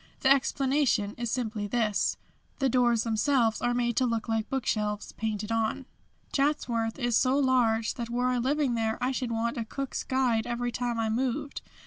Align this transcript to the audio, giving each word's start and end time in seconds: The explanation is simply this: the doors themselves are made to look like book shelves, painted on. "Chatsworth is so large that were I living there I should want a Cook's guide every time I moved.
The 0.21 0.31
explanation 0.31 1.13
is 1.15 1.29
simply 1.29 1.67
this: 1.67 2.17
the 2.57 2.69
doors 2.69 3.03
themselves 3.03 3.61
are 3.61 3.75
made 3.75 3.95
to 3.97 4.05
look 4.07 4.27
like 4.27 4.49
book 4.49 4.65
shelves, 4.65 5.11
painted 5.11 5.51
on. 5.51 5.85
"Chatsworth 6.31 6.97
is 6.97 7.15
so 7.15 7.37
large 7.37 7.93
that 7.93 8.09
were 8.09 8.29
I 8.29 8.39
living 8.39 8.73
there 8.73 8.97
I 8.99 9.11
should 9.11 9.31
want 9.31 9.57
a 9.57 9.63
Cook's 9.65 10.03
guide 10.03 10.47
every 10.47 10.71
time 10.71 10.97
I 10.99 11.11
moved. 11.11 11.61